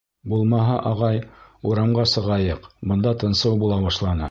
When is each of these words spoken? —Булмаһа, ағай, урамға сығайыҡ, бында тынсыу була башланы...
—Булмаһа, 0.31 0.77
ағай, 0.91 1.19
урамға 1.73 2.07
сығайыҡ, 2.15 2.67
бында 2.93 3.15
тынсыу 3.25 3.63
була 3.65 3.81
башланы... 3.89 4.19